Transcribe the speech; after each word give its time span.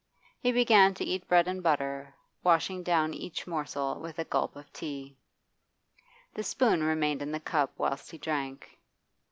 He 0.39 0.51
began 0.51 0.95
to 0.95 1.03
eat 1.05 1.27
bread 1.27 1.47
and 1.47 1.61
butter, 1.61 2.15
washing 2.43 2.81
down 2.81 3.13
each 3.13 3.45
morsel 3.45 3.99
with 4.01 4.17
a 4.17 4.23
gulp 4.25 4.55
of 4.55 4.73
tea. 4.73 5.15
The 6.33 6.41
spoon 6.41 6.81
remained 6.81 7.21
in 7.21 7.31
the 7.31 7.39
cup 7.39 7.71
whilst 7.77 8.09
he 8.09 8.17
drank. 8.17 8.79